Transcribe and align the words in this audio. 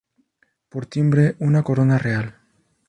Por 0.69 0.87
timbre, 0.87 1.35
una 1.37 1.61
corona 1.61 1.99
real. 1.99 2.33